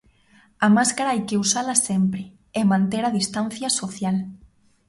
A 0.65 0.67
máscara 0.77 1.11
hai 1.11 1.21
que 1.27 1.39
usala 1.45 1.75
sempre 1.87 2.21
e 2.59 2.61
manter 2.71 3.03
a 3.05 3.15
distancia 3.19 3.69
social. 3.79 4.17